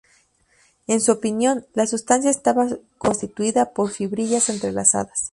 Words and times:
En 0.87 0.99
su 0.99 1.11
opinión, 1.11 1.67
la 1.75 1.85
sustancia 1.85 2.31
estaba 2.31 2.67
constituida 2.97 3.71
por 3.71 3.91
fibrillas 3.91 4.49
entrelazadas. 4.49 5.29